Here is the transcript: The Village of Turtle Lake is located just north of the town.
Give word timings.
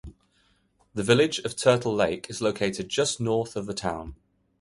The 0.95 1.03
Village 1.03 1.37
of 1.45 1.55
Turtle 1.55 1.93
Lake 1.93 2.27
is 2.27 2.41
located 2.41 2.89
just 2.89 3.21
north 3.21 3.55
of 3.55 3.67
the 3.67 3.73
town. 3.75 4.15